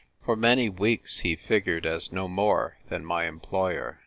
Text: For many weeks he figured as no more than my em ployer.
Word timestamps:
For 0.25 0.35
many 0.35 0.67
weeks 0.67 1.19
he 1.19 1.35
figured 1.35 1.85
as 1.85 2.11
no 2.11 2.27
more 2.27 2.79
than 2.87 3.05
my 3.05 3.27
em 3.27 3.39
ployer. 3.39 3.99